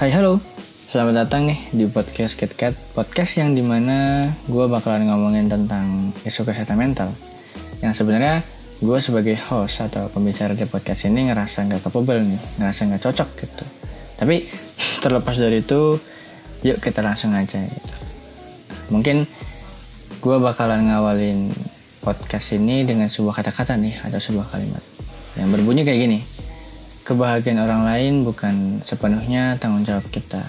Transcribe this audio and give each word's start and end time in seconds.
Hai 0.00 0.10
halo, 0.16 0.40
selamat 0.90 1.14
datang 1.14 1.46
nih 1.46 1.60
di 1.70 1.84
podcast 1.86 2.34
KitKat 2.34 2.96
Podcast 2.98 3.38
yang 3.38 3.54
di 3.54 3.62
mana 3.62 4.26
gue 4.48 4.66
bakalan 4.66 5.06
ngomongin 5.06 5.46
tentang 5.46 6.10
isu 6.26 6.42
kesehatan 6.42 6.74
mental. 6.74 7.12
Yang 7.84 8.02
sebenarnya 8.02 8.42
gue 8.80 8.98
sebagai 8.98 9.38
host 9.46 9.84
atau 9.84 10.10
pembicara 10.10 10.58
di 10.58 10.66
podcast 10.66 11.06
ini 11.06 11.30
ngerasa 11.30 11.68
nggak 11.68 11.86
capable 11.86 12.24
nih 12.24 12.40
Ngerasa 12.58 12.80
nggak 12.90 13.02
cocok 13.06 13.28
gitu. 13.46 13.64
Tapi 14.18 14.48
terlepas 15.06 15.36
dari 15.38 15.62
itu, 15.62 16.00
yuk 16.66 16.82
kita 16.82 17.04
langsung 17.04 17.30
aja 17.36 17.62
gitu. 17.62 17.94
Mungkin 18.90 19.28
gue 20.18 20.36
bakalan 20.42 20.90
ngawalin 20.90 21.69
podcast 22.00 22.56
ini 22.56 22.88
dengan 22.88 23.06
sebuah 23.06 23.44
kata-kata 23.44 23.76
nih 23.76 24.00
Atau 24.08 24.18
sebuah 24.18 24.48
kalimat 24.50 24.82
Yang 25.36 25.48
berbunyi 25.54 25.82
kayak 25.84 26.00
gini 26.08 26.20
kebahagiaan 27.10 27.58
orang 27.58 27.82
lain 27.82 28.14
bukan 28.22 28.78
sepenuhnya 28.86 29.58
tanggung 29.58 29.82
jawab 29.82 30.06
kita. 30.14 30.46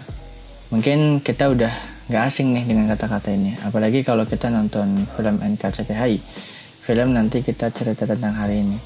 Mungkin 0.69 1.25
kita 1.25 1.49
udah 1.49 1.73
gak 2.05 2.29
asing 2.29 2.53
nih 2.53 2.69
dengan 2.69 2.85
kata-kata 2.93 3.33
ini. 3.33 3.57
Apalagi 3.65 4.05
kalau 4.05 4.29
kita 4.29 4.53
nonton 4.53 5.09
film 5.17 5.41
NKCTHI. 5.41 6.21
Film 6.81 7.17
nanti 7.17 7.41
kita 7.41 7.73
cerita 7.73 8.05
tentang 8.05 8.37
hari 8.37 8.61
ini. 8.61 8.77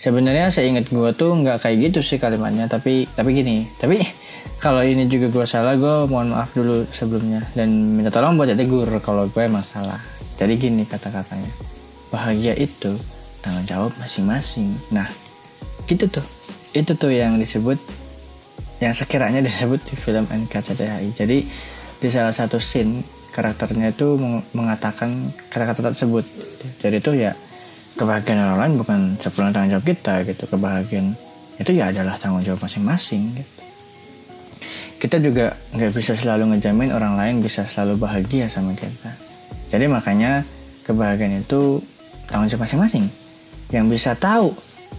Sebenarnya 0.00 0.48
saya 0.48 0.72
ingat 0.72 0.88
gue 0.88 1.12
tuh 1.12 1.36
nggak 1.44 1.60
kayak 1.60 1.92
gitu 1.92 2.00
sih 2.00 2.16
kalimatnya. 2.16 2.72
Tapi 2.72 3.04
tapi 3.12 3.36
gini. 3.36 3.68
Tapi 3.68 4.00
kalau 4.64 4.80
ini 4.80 5.04
juga 5.04 5.28
gue 5.28 5.44
salah, 5.44 5.76
gue 5.76 6.08
mohon 6.08 6.32
maaf 6.32 6.56
dulu 6.56 6.88
sebelumnya. 6.88 7.44
Dan 7.52 8.00
minta 8.00 8.08
tolong 8.08 8.40
buat 8.40 8.48
tegur 8.56 8.88
kalau 9.04 9.28
gue 9.28 9.42
emang 9.44 9.64
salah. 9.64 9.96
Jadi 10.40 10.56
gini 10.56 10.88
kata-katanya. 10.88 11.79
Bahagia 12.10 12.58
itu 12.58 12.90
tanggung 13.40 13.66
jawab 13.66 13.90
masing-masing. 13.96 14.70
Nah, 14.90 15.06
gitu 15.86 16.06
tuh. 16.10 16.26
Itu 16.74 16.94
tuh 16.94 17.10
yang 17.10 17.38
disebut 17.38 17.78
yang 18.80 18.96
sekiranya 18.96 19.44
disebut 19.44 19.80
di 19.84 19.94
film 19.94 20.24
NKCTHI 20.24 21.12
jadi 21.12 21.44
di 22.00 22.08
salah 22.08 22.32
satu 22.32 22.56
scene 22.56 23.04
karakternya 23.30 23.92
itu 23.92 24.16
mengatakan 24.56 25.12
kata-kata 25.52 25.92
tersebut. 25.92 26.24
Jadi 26.80 26.96
itu 26.98 27.12
ya 27.14 27.32
kebahagiaan 28.00 28.40
orang 28.40 28.58
lain 28.58 28.74
bukan 28.80 29.00
sepenuhnya 29.20 29.52
tanggung 29.52 29.72
jawab 29.76 29.86
kita 29.86 30.14
gitu. 30.26 30.44
Kebahagiaan 30.48 31.08
itu 31.60 31.70
ya 31.76 31.92
adalah 31.92 32.16
tanggung 32.16 32.42
jawab 32.42 32.60
masing-masing 32.64 33.36
gitu. 33.36 33.62
Kita 35.00 35.16
juga 35.16 35.56
nggak 35.72 35.92
bisa 35.96 36.12
selalu 36.12 36.56
ngejamin 36.56 36.92
orang 36.92 37.16
lain 37.16 37.40
bisa 37.40 37.64
selalu 37.64 38.00
bahagia 38.00 38.48
sama 38.48 38.76
kita. 38.76 39.12
Jadi 39.72 39.86
makanya 39.88 40.44
kebahagiaan 40.84 41.40
itu 41.40 41.80
tanggung 42.30 42.48
jawab 42.48 42.64
masing-masing. 42.64 43.04
Yang 43.74 43.86
bisa 43.90 44.10
tahu 44.14 44.54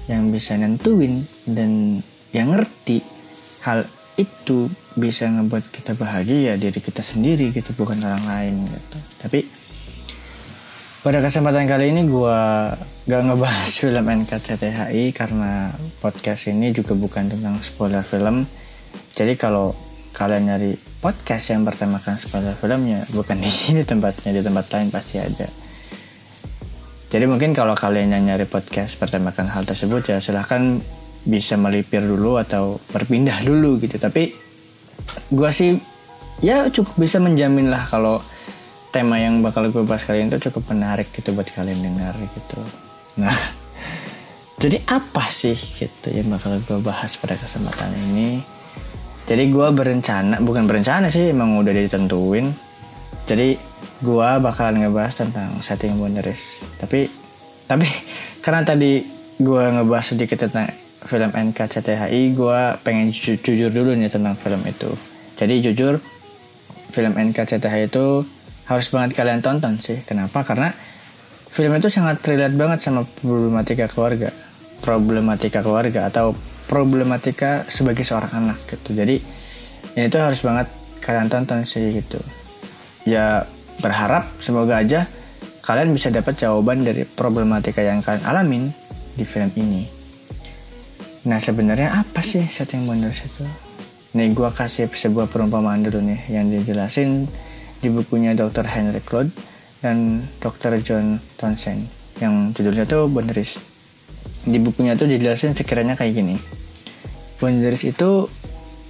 yang 0.08 0.32
bisa 0.32 0.56
nentuin 0.56 1.12
dan 1.52 2.00
yang 2.32 2.56
ngerti 2.56 3.04
hal 3.68 3.84
itu 4.20 4.72
bisa 4.96 5.28
ngebuat 5.28 5.72
kita 5.72 5.96
bahagia 5.96 6.60
diri 6.60 6.80
kita 6.80 7.04
sendiri 7.04 7.52
gitu 7.56 7.72
bukan 7.80 8.00
orang 8.04 8.24
lain 8.28 8.56
gitu. 8.68 8.98
Tapi 9.24 9.40
pada 11.02 11.18
kesempatan 11.18 11.66
kali 11.66 11.96
ini 11.96 12.06
gue 12.06 12.40
gak 13.10 13.22
ngebahas 13.26 13.72
film 13.82 14.06
NKCTHI 14.06 15.16
karena 15.16 15.72
podcast 16.04 16.52
ini 16.52 16.76
juga 16.76 16.94
bukan 16.94 17.26
tentang 17.28 17.58
spoiler 17.64 18.04
film. 18.04 18.46
Jadi 19.16 19.34
kalau 19.40 19.72
kalian 20.12 20.52
nyari 20.52 20.76
podcast 21.00 21.56
yang 21.56 21.64
bertemakan 21.64 22.20
spoiler 22.20 22.56
filmnya 22.56 23.00
bukan 23.16 23.40
di 23.40 23.48
sini 23.48 23.88
tempatnya 23.88 24.36
di 24.36 24.42
tempat 24.44 24.66
lain 24.76 24.92
pasti 24.92 25.18
ada 25.24 25.48
jadi 27.12 27.28
mungkin 27.28 27.52
kalau 27.52 27.76
kalian 27.76 28.16
yang 28.16 28.24
nyari 28.24 28.48
podcast 28.48 28.96
bertemakan 28.96 29.44
hal 29.52 29.68
tersebut 29.68 30.16
ya 30.16 30.24
silahkan 30.24 30.80
bisa 31.28 31.60
melipir 31.60 32.00
dulu 32.00 32.40
atau 32.40 32.80
berpindah 32.96 33.44
dulu 33.50 33.76
gitu. 33.84 34.00
Tapi 34.00 34.32
gue 35.28 35.50
sih 35.52 35.76
ya 36.40 36.72
cukup 36.72 36.96
bisa 36.96 37.20
menjamin 37.20 37.68
lah 37.68 37.84
kalau 37.84 38.16
tema 38.96 39.20
yang 39.20 39.44
bakal 39.44 39.68
gue 39.68 39.84
bahas 39.84 40.08
kali 40.08 40.24
ini 40.24 40.32
tuh 40.40 40.52
cukup 40.52 40.72
menarik 40.72 41.12
gitu 41.12 41.36
buat 41.36 41.52
kalian 41.52 41.84
dengar 41.84 42.16
gitu. 42.16 42.60
Nah, 43.20 43.36
jadi 44.64 44.80
apa 44.88 45.28
sih 45.28 45.56
gitu 45.56 46.16
yang 46.16 46.32
bakal 46.32 46.56
gue 46.64 46.80
bahas 46.80 47.20
pada 47.20 47.36
kesempatan 47.36 47.92
ini? 48.08 48.40
Jadi 49.28 49.52
gue 49.52 49.68
berencana, 49.72 50.40
bukan 50.44 50.64
berencana 50.64 51.12
sih, 51.12 51.32
emang 51.32 51.60
udah 51.60 51.72
ditentuin. 51.72 52.71
Jadi 53.30 53.56
gue 54.02 54.30
bakalan 54.42 54.82
ngebahas 54.82 55.26
tentang 55.26 55.50
setting 55.62 55.98
boundaries. 56.02 56.62
Tapi 56.82 57.06
tapi 57.70 57.86
karena 58.44 58.66
tadi 58.66 59.06
gue 59.42 59.64
ngebahas 59.78 60.14
sedikit 60.14 60.46
tentang 60.48 60.70
film 61.02 61.30
NKCTHI 61.34 62.38
gue 62.38 62.60
pengen 62.86 63.10
ju 63.10 63.34
jujur 63.38 63.74
dulu 63.74 63.94
nih 63.98 64.10
tentang 64.10 64.38
film 64.38 64.62
itu. 64.66 64.90
Jadi 65.38 65.62
jujur 65.62 65.98
film 66.94 67.14
NKCTHI 67.18 67.90
itu 67.90 68.26
harus 68.70 68.88
banget 68.94 69.18
kalian 69.18 69.42
tonton 69.42 69.78
sih. 69.78 69.98
Kenapa? 70.06 70.46
Karena 70.46 70.70
film 71.50 71.74
itu 71.78 71.90
sangat 71.90 72.22
relate 72.26 72.54
banget 72.58 72.80
sama 72.86 73.06
problematika 73.22 73.90
keluarga. 73.90 74.30
Problematika 74.82 75.62
keluarga 75.62 76.10
atau 76.10 76.34
problematika 76.66 77.66
sebagai 77.70 78.06
seorang 78.06 78.46
anak 78.46 78.58
gitu. 78.66 78.94
Jadi 78.94 79.22
ini 79.98 80.06
tuh 80.10 80.22
harus 80.22 80.42
banget 80.42 80.70
kalian 81.02 81.28
tonton 81.28 81.66
sih 81.66 81.98
gitu 81.98 82.22
ya 83.08 83.46
berharap 83.82 84.30
semoga 84.38 84.78
aja 84.78 85.10
kalian 85.66 85.94
bisa 85.94 86.10
dapat 86.10 86.38
jawaban 86.38 86.82
dari 86.86 87.06
problematika 87.06 87.82
yang 87.82 88.02
kalian 88.02 88.26
alamin 88.26 88.64
di 89.16 89.24
film 89.26 89.50
ini. 89.58 89.86
Nah 91.30 91.38
sebenarnya 91.38 92.02
apa 92.02 92.26
sih 92.26 92.42
setting 92.50 92.90
boundaries 92.90 93.22
itu? 93.24 93.46
Nih 94.18 94.34
gue 94.34 94.50
kasih 94.52 94.90
sebuah 94.90 95.30
perumpamaan 95.30 95.86
dulu 95.86 96.02
nih 96.02 96.20
yang 96.34 96.50
dijelasin 96.50 97.30
di 97.80 97.88
bukunya 97.94 98.34
Dr. 98.34 98.66
Henry 98.66 99.00
Cloud 99.00 99.30
dan 99.86 100.26
Dr. 100.42 100.82
John 100.82 101.22
Townsend 101.38 101.82
yang 102.20 102.50
judulnya 102.54 102.90
tuh 102.90 103.08
boundaries. 103.08 103.62
Di 104.42 104.58
bukunya 104.58 104.98
tuh 104.98 105.06
dijelasin 105.06 105.54
sekiranya 105.54 105.94
kayak 105.94 106.18
gini. 106.18 106.36
Boundaries 107.38 107.86
itu 107.86 108.26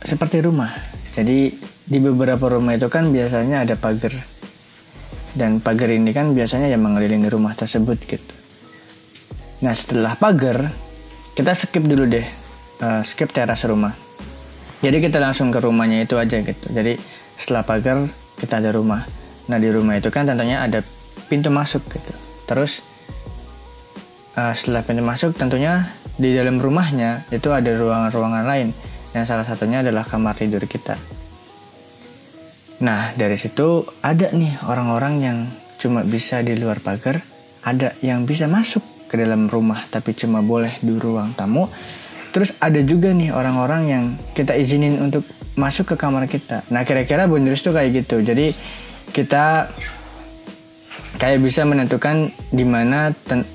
seperti 0.01 0.39
rumah. 0.41 0.71
Jadi 1.11 1.51
di 1.85 1.97
beberapa 1.97 2.51
rumah 2.51 2.77
itu 2.77 2.87
kan 2.87 3.09
biasanya 3.09 3.65
ada 3.65 3.75
pagar 3.77 4.13
dan 5.33 5.63
pagar 5.63 5.89
ini 5.91 6.11
kan 6.11 6.35
biasanya 6.35 6.67
yang 6.67 6.83
mengelilingi 6.83 7.27
rumah 7.31 7.55
tersebut 7.55 7.97
gitu. 8.03 8.33
Nah 9.63 9.71
setelah 9.71 10.17
pagar 10.17 10.67
kita 11.37 11.55
skip 11.55 11.85
dulu 11.87 12.09
deh, 12.09 12.25
uh, 12.83 13.01
skip 13.05 13.31
teras 13.31 13.63
rumah. 13.63 13.95
Jadi 14.81 14.97
kita 14.97 15.21
langsung 15.21 15.53
ke 15.53 15.61
rumahnya 15.61 16.03
itu 16.03 16.17
aja 16.17 16.41
gitu. 16.41 16.65
Jadi 16.73 16.97
setelah 17.37 17.63
pagar 17.63 18.01
kita 18.41 18.59
ada 18.59 18.73
rumah. 18.73 19.05
Nah 19.47 19.57
di 19.61 19.69
rumah 19.69 19.95
itu 19.95 20.09
kan 20.09 20.25
tentunya 20.25 20.65
ada 20.65 20.81
pintu 21.29 21.53
masuk 21.53 21.85
gitu. 21.87 22.11
Terus 22.49 22.81
uh, 24.35 24.51
setelah 24.51 24.81
pintu 24.83 25.05
masuk 25.05 25.37
tentunya 25.37 25.87
di 26.17 26.33
dalam 26.35 26.59
rumahnya 26.59 27.23
itu 27.31 27.53
ada 27.53 27.71
ruangan-ruangan 27.71 28.43
lain. 28.43 28.67
Yang 29.13 29.25
salah 29.27 29.45
satunya 29.45 29.85
adalah 29.85 30.03
kamar 30.03 30.35
tidur 30.35 30.63
kita. 30.65 30.97
Nah, 32.81 33.13
dari 33.13 33.37
situ 33.37 33.85
ada 34.01 34.33
nih 34.33 34.57
orang-orang 34.65 35.13
yang 35.21 35.37
cuma 35.77 36.01
bisa 36.01 36.41
di 36.41 36.57
luar 36.57 36.81
pagar, 36.81 37.21
ada 37.61 37.93
yang 38.01 38.25
bisa 38.25 38.49
masuk 38.49 38.81
ke 39.05 39.21
dalam 39.21 39.45
rumah 39.45 39.85
tapi 39.91 40.17
cuma 40.17 40.41
boleh 40.41 40.73
di 40.81 40.97
ruang 40.97 41.37
tamu. 41.37 41.69
Terus 42.31 42.57
ada 42.57 42.79
juga 42.81 43.13
nih 43.13 43.29
orang-orang 43.29 43.81
yang 43.85 44.03
kita 44.33 44.57
izinin 44.57 44.97
untuk 44.97 45.27
masuk 45.59 45.93
ke 45.93 45.95
kamar 45.99 46.25
kita. 46.25 46.63
Nah, 46.71 46.81
kira-kira 46.87 47.27
bonus 47.27 47.61
tuh 47.61 47.75
kayak 47.75 48.01
gitu. 48.01 48.23
Jadi 48.23 48.55
kita 49.11 49.67
kayak 51.19 51.43
bisa 51.43 51.67
menentukan 51.67 52.31
di 52.49 52.65
mana 52.65 53.11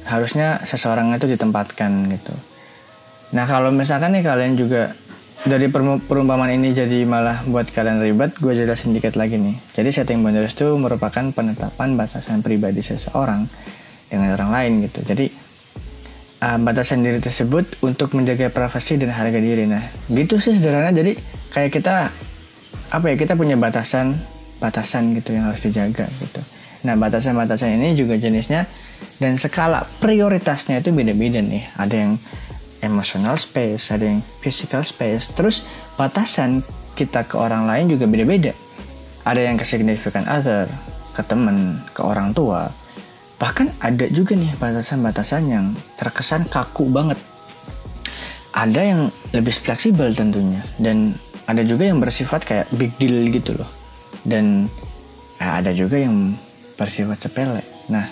harusnya 0.06 0.60
seseorang 0.62 1.10
itu 1.16 1.26
ditempatkan 1.26 1.90
gitu. 2.12 2.34
Nah, 3.32 3.48
kalau 3.48 3.72
misalkan 3.72 4.14
nih 4.14 4.22
kalian 4.22 4.54
juga 4.54 4.92
dari 5.46 5.70
perumpamaan 5.70 6.50
ini 6.50 6.74
jadi 6.74 7.06
malah 7.06 7.46
buat 7.46 7.70
kalian 7.70 8.02
ribet, 8.02 8.34
gue 8.42 8.52
jelasin 8.52 8.90
dikit 8.90 9.14
lagi 9.14 9.38
nih. 9.38 9.54
Jadi 9.78 9.88
setting 9.94 10.20
boundaries 10.26 10.58
itu 10.58 10.74
merupakan 10.74 11.22
penetapan 11.30 11.94
batasan 11.94 12.42
pribadi 12.42 12.82
seseorang 12.82 13.46
dengan 14.10 14.34
orang 14.34 14.50
lain 14.50 14.72
gitu. 14.90 15.06
Jadi 15.06 15.30
uh, 16.42 16.58
batasan 16.58 17.06
diri 17.06 17.22
tersebut 17.22 17.78
untuk 17.86 18.18
menjaga 18.18 18.50
privasi 18.50 18.98
dan 18.98 19.14
harga 19.14 19.38
diri. 19.38 19.70
Nah, 19.70 19.86
gitu 20.10 20.42
sih 20.42 20.58
sederhana. 20.58 20.90
Jadi 20.90 21.14
kayak 21.54 21.70
kita 21.70 22.10
apa 22.90 23.06
ya 23.06 23.14
kita 23.14 23.38
punya 23.38 23.54
batasan 23.54 24.18
batasan 24.58 25.14
gitu 25.14 25.30
yang 25.30 25.46
harus 25.46 25.62
dijaga 25.62 26.10
gitu. 26.10 26.42
Nah, 26.86 26.98
batasan-batasan 26.98 27.78
ini 27.78 27.94
juga 27.94 28.18
jenisnya 28.18 28.66
dan 29.22 29.38
skala 29.38 29.86
prioritasnya 30.02 30.82
itu 30.82 30.90
beda-beda 30.90 31.38
nih. 31.38 31.62
Ada 31.78 31.94
yang 31.94 32.12
emotional 32.84 33.36
space, 33.40 33.92
ada 33.94 34.04
yang 34.08 34.20
physical 34.40 34.82
space. 34.84 35.32
Terus 35.32 35.64
batasan 35.96 36.60
kita 36.96 37.24
ke 37.24 37.36
orang 37.36 37.68
lain 37.68 37.92
juga 37.92 38.08
beda-beda. 38.08 38.52
Ada 39.24 39.40
yang 39.46 39.56
ke 39.56 39.64
significant 39.64 40.26
other, 40.28 40.68
ke 41.12 41.22
temen, 41.24 41.80
ke 41.92 42.00
orang 42.04 42.32
tua. 42.36 42.68
Bahkan 43.36 43.84
ada 43.84 44.08
juga 44.08 44.32
nih 44.32 44.56
batasan-batasan 44.56 45.42
yang 45.48 45.72
terkesan 45.96 46.48
kaku 46.48 46.88
banget. 46.88 47.20
ada 48.56 48.80
yang 48.80 49.12
lebih 49.36 49.52
fleksibel 49.52 50.16
tentunya 50.16 50.64
dan 50.80 51.12
ada 51.44 51.60
juga 51.60 51.92
yang 51.92 52.00
bersifat 52.00 52.40
kayak 52.42 52.66
big 52.80 52.88
deal 52.96 53.28
gitu 53.28 53.52
loh 53.52 53.68
dan 54.24 54.66
ya 55.36 55.60
ada 55.60 55.76
juga 55.76 56.00
yang 56.00 56.32
bersifat 56.80 57.20
sepele 57.20 57.60
nah 57.92 58.08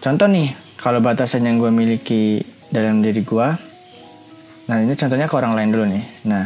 contoh 0.00 0.26
nih 0.26 0.48
kalau 0.78 1.02
batasan 1.02 1.42
yang 1.42 1.58
gue 1.58 1.74
miliki 1.74 2.38
dalam 2.70 3.02
diri 3.02 3.26
gue 3.26 3.48
nah 4.68 4.76
ini 4.78 4.92
contohnya 4.94 5.24
ke 5.24 5.32
orang 5.32 5.56
lain 5.56 5.68
dulu 5.72 5.84
nih. 5.88 6.04
Nah 6.28 6.44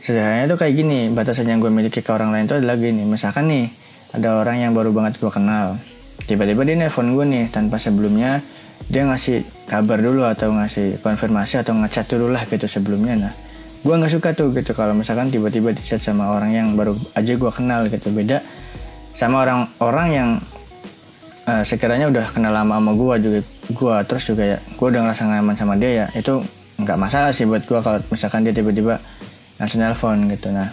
sederhananya 0.00 0.56
tuh 0.56 0.58
kayak 0.64 0.72
gini 0.72 1.12
batasan 1.12 1.52
yang 1.52 1.60
gue 1.60 1.68
miliki 1.68 2.00
ke 2.00 2.10
orang 2.10 2.32
lain 2.32 2.48
itu 2.48 2.56
adalah 2.56 2.80
gini. 2.80 3.04
Misalkan 3.04 3.44
nih 3.52 3.68
ada 4.16 4.40
orang 4.40 4.56
yang 4.56 4.72
baru 4.72 4.88
banget 4.90 5.20
gue 5.20 5.28
kenal. 5.28 5.76
Tiba-tiba 6.24 6.64
dia 6.64 6.80
nelfon 6.80 7.12
gue 7.12 7.28
nih 7.28 7.52
tanpa 7.52 7.76
sebelumnya 7.76 8.40
dia 8.88 9.04
ngasih 9.04 9.44
kabar 9.68 10.00
dulu 10.00 10.24
atau 10.24 10.48
ngasih 10.48 11.04
konfirmasi 11.04 11.60
atau 11.60 11.76
ngechat 11.76 12.08
dulu 12.08 12.32
lah 12.32 12.40
gitu 12.48 12.64
sebelumnya. 12.64 13.28
Nah 13.28 13.32
gue 13.84 13.94
nggak 14.00 14.12
suka 14.16 14.32
tuh 14.32 14.48
gitu. 14.56 14.72
Kalau 14.72 14.96
misalkan 14.96 15.28
tiba-tiba 15.28 15.76
di 15.76 15.84
chat 15.84 16.00
sama 16.00 16.32
orang 16.32 16.56
yang 16.56 16.72
baru 16.72 16.96
aja 17.12 17.36
gue 17.36 17.52
kenal 17.52 17.84
gitu. 17.92 18.08
Beda 18.16 18.40
sama 19.12 19.44
orang-orang 19.44 20.08
yang 20.08 20.30
uh, 21.44 21.60
sekiranya 21.68 22.08
udah 22.08 22.32
kenal 22.32 22.56
lama 22.56 22.80
sama 22.80 22.96
gue 22.96 23.14
juga 23.20 23.40
gue 23.68 23.96
terus 24.08 24.24
juga 24.24 24.56
ya 24.56 24.58
gue 24.58 24.86
udah 24.88 25.00
ngerasa 25.04 25.28
nyaman 25.28 25.56
sama 25.56 25.76
dia 25.76 26.04
ya 26.04 26.06
itu 26.16 26.40
nggak 26.78 26.98
masalah 26.98 27.34
sih 27.34 27.44
buat 27.44 27.66
gue 27.66 27.80
kalau 27.82 27.98
misalkan 28.08 28.46
dia 28.46 28.54
tiba-tiba 28.54 29.02
langsung 29.58 29.82
nelpon 29.82 30.30
gitu. 30.30 30.54
Nah 30.54 30.70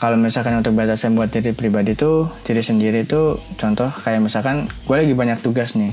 kalau 0.00 0.16
misalkan 0.16 0.60
untuk 0.60 0.72
batasan 0.72 1.12
buat 1.12 1.28
diri 1.28 1.52
pribadi 1.52 1.92
tuh 1.92 2.28
diri 2.44 2.64
sendiri 2.64 3.04
tuh 3.04 3.36
contoh 3.60 3.88
kayak 3.88 4.24
misalkan 4.24 4.66
gue 4.66 4.96
lagi 4.96 5.12
banyak 5.12 5.38
tugas 5.44 5.76
nih. 5.76 5.92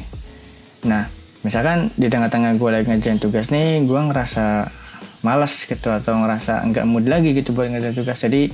Nah 0.88 1.06
misalkan 1.44 1.92
di 2.00 2.08
tengah-tengah 2.08 2.56
gue 2.56 2.70
lagi 2.72 2.88
ngerjain 2.88 3.20
tugas 3.20 3.52
nih 3.52 3.84
gue 3.84 4.00
ngerasa 4.00 4.72
malas 5.24 5.68
gitu 5.68 5.92
atau 5.92 6.20
ngerasa 6.24 6.64
nggak 6.72 6.86
mood 6.88 7.06
lagi 7.08 7.36
gitu 7.36 7.52
buat 7.52 7.68
ngerjain 7.68 8.00
tugas. 8.00 8.24
Jadi 8.24 8.48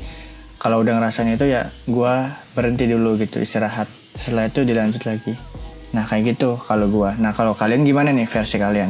kalau 0.57 0.81
udah 0.81 0.99
ngerasanya 0.99 1.37
itu 1.37 1.45
ya 1.47 1.69
gue 1.85 2.13
berhenti 2.57 2.89
dulu 2.89 3.15
gitu 3.21 3.39
istirahat. 3.39 3.85
Setelah 4.17 4.49
itu 4.49 4.65
dilanjut 4.65 5.05
lagi 5.05 5.58
nah 5.89 6.05
kayak 6.05 6.37
gitu 6.37 6.53
kalau 6.53 6.85
gue 6.85 7.09
nah 7.17 7.33
kalau 7.33 7.57
kalian 7.57 7.81
gimana 7.81 8.13
nih 8.13 8.29
versi 8.29 8.57
kalian? 8.61 8.89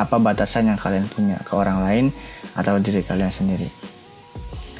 Apa 0.00 0.16
batasan 0.16 0.70
yang 0.70 0.80
kalian 0.80 1.04
punya 1.12 1.36
ke 1.44 1.52
orang 1.52 1.84
lain 1.84 2.04
atau 2.56 2.80
diri 2.80 3.04
kalian 3.04 3.28
sendiri? 3.28 3.68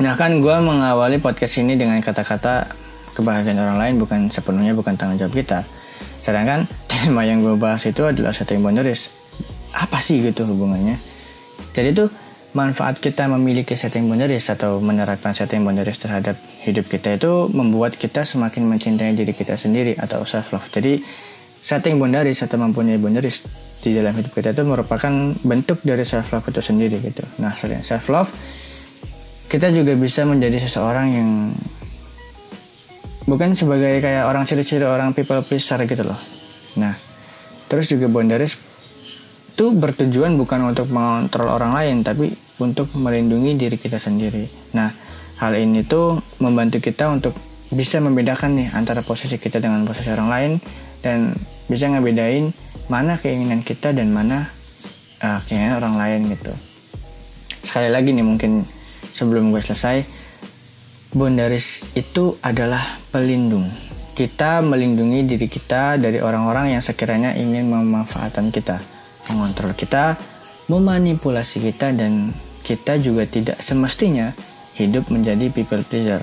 Nah 0.00 0.16
kan 0.16 0.40
gue 0.40 0.56
mengawali 0.64 1.20
podcast 1.20 1.60
ini 1.60 1.76
dengan 1.76 2.00
kata-kata 2.00 2.72
kebahagiaan 3.12 3.60
orang 3.60 3.78
lain 3.78 3.94
bukan 4.00 4.20
sepenuhnya 4.32 4.72
bukan 4.72 4.96
tanggung 4.96 5.20
jawab 5.20 5.36
kita. 5.36 5.60
Sedangkan 6.16 6.64
tema 6.90 7.22
yang 7.28 7.44
gue 7.44 7.52
bahas 7.60 7.84
itu 7.84 8.08
adalah 8.08 8.32
setting 8.32 8.64
boundaries 8.64 9.12
apa 9.76 10.00
sih 10.00 10.24
gitu 10.24 10.48
hubungannya? 10.48 10.96
Jadi 11.76 11.92
tuh 11.92 12.08
manfaat 12.56 12.98
kita 12.98 13.30
memiliki 13.30 13.78
setting 13.78 14.10
boundaries 14.10 14.50
atau 14.50 14.82
menerapkan 14.82 15.30
setting 15.36 15.62
boundaries 15.62 16.00
terhadap 16.02 16.34
hidup 16.66 16.90
kita 16.90 17.14
itu 17.14 17.46
membuat 17.54 17.94
kita 17.94 18.26
semakin 18.26 18.66
mencintai 18.66 19.14
diri 19.14 19.30
kita 19.30 19.54
sendiri 19.54 19.94
atau 20.00 20.26
self 20.26 20.50
love. 20.56 20.66
Jadi 20.72 20.98
setting 21.60 22.00
boundaries 22.00 22.40
atau 22.40 22.56
mempunyai 22.56 22.96
boundaries 22.96 23.44
di 23.80 23.96
dalam 23.96 24.12
hidup 24.16 24.32
kita 24.32 24.52
itu 24.52 24.64
merupakan 24.64 25.12
bentuk 25.40 25.80
dari 25.84 26.04
self 26.04 26.32
love 26.32 26.48
itu 26.48 26.60
sendiri 26.60 27.00
gitu. 27.00 27.24
Nah, 27.40 27.52
self 27.56 28.08
love 28.12 28.30
kita 29.50 29.72
juga 29.74 29.96
bisa 29.98 30.22
menjadi 30.28 30.62
seseorang 30.62 31.06
yang 31.10 31.30
bukan 33.26 33.56
sebagai 33.56 33.98
kayak 33.98 34.28
orang 34.28 34.46
ciri-ciri 34.46 34.86
orang 34.86 35.16
people 35.16 35.40
pleaser 35.42 35.80
gitu 35.84 36.06
loh. 36.06 36.18
Nah, 36.78 36.94
terus 37.66 37.90
juga 37.90 38.06
boundaries 38.06 38.54
itu 39.50 39.76
bertujuan 39.76 40.40
bukan 40.40 40.72
untuk 40.72 40.88
mengontrol 40.88 41.52
orang 41.52 41.76
lain 41.76 41.96
tapi 42.00 42.32
untuk 42.62 42.88
melindungi 42.96 43.58
diri 43.58 43.76
kita 43.76 44.00
sendiri. 44.00 44.46
Nah, 44.72 44.88
hal 45.40 45.52
ini 45.56 45.84
tuh 45.84 46.20
membantu 46.40 46.80
kita 46.80 47.12
untuk 47.12 47.36
bisa 47.70 48.02
membedakan 48.02 48.58
nih 48.58 48.68
antara 48.74 49.02
posisi 49.06 49.38
kita 49.38 49.62
dengan 49.62 49.86
posisi 49.86 50.10
orang 50.10 50.28
lain 50.28 50.52
dan 51.00 51.30
bisa 51.70 51.86
ngebedain 51.86 52.50
mana 52.90 53.16
keinginan 53.22 53.62
kita 53.62 53.94
dan 53.94 54.10
mana 54.10 54.50
uh, 55.22 55.38
keinginan 55.46 55.78
orang 55.78 55.94
lain 55.94 56.20
gitu. 56.34 56.52
Sekali 57.62 57.88
lagi 57.92 58.10
nih 58.10 58.26
mungkin 58.26 58.66
sebelum 59.14 59.54
gue 59.54 59.62
selesai, 59.62 60.02
boundaries 61.14 61.94
itu 61.94 62.34
adalah 62.42 62.98
pelindung. 63.14 63.66
Kita 64.18 64.60
melindungi 64.60 65.24
diri 65.24 65.46
kita 65.46 65.96
dari 65.96 66.18
orang-orang 66.18 66.76
yang 66.76 66.82
sekiranya 66.82 67.38
ingin 67.38 67.70
memanfaatkan 67.70 68.50
kita 68.50 69.00
mengontrol 69.28 69.76
kita, 69.76 70.16
memanipulasi 70.66 71.60
kita 71.60 71.92
dan 71.92 72.32
kita 72.64 72.96
juga 73.02 73.26
tidak 73.28 73.58
semestinya 73.60 74.32
hidup 74.78 75.06
menjadi 75.12 75.52
people 75.52 75.82
pleaser. 75.84 76.22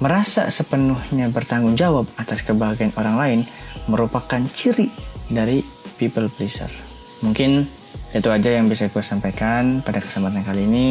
Merasa 0.00 0.48
sepenuhnya 0.48 1.28
bertanggung 1.28 1.76
jawab 1.76 2.08
atas 2.16 2.40
kebahagiaan 2.40 2.96
orang 2.96 3.16
lain 3.20 3.40
merupakan 3.84 4.40
ciri 4.48 4.88
dari 5.28 5.60
people 6.00 6.24
pleaser. 6.26 6.72
Mungkin 7.20 7.68
itu 8.16 8.28
aja 8.32 8.50
yang 8.56 8.66
bisa 8.66 8.88
gue 8.88 9.04
sampaikan 9.04 9.84
pada 9.84 10.00
kesempatan 10.00 10.42
kali 10.42 10.64
ini. 10.64 10.88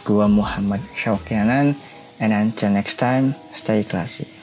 Gua 0.00 0.24
Muhammad 0.24 0.80
Syaukianan 0.96 1.76
and 2.24 2.32
until 2.32 2.72
next 2.72 2.96
time, 2.96 3.36
stay 3.52 3.84
classy. 3.84 4.39